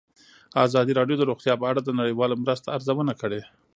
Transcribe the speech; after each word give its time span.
ازادي 0.65 0.91
راډیو 0.99 1.19
د 1.19 1.23
روغتیا 1.29 1.53
په 1.61 1.65
اړه 1.71 1.81
د 1.83 1.89
نړیوالو 1.99 2.39
مرستو 2.43 2.73
ارزونه 2.75 3.13
کړې. 3.21 3.41